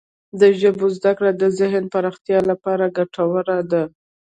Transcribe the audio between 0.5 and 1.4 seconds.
ژبو زده کړه